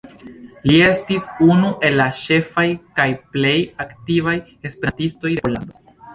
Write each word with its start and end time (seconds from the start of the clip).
Li 0.69 0.77
estis 0.85 1.27
unu 1.47 1.69
el 1.89 1.97
la 1.99 2.07
ĉefaj 2.21 2.65
kaj 3.01 3.07
plej 3.37 3.53
aktivaj 3.87 4.35
esperantistoj 4.73 5.37
de 5.37 5.47
Pollando. 5.47 5.97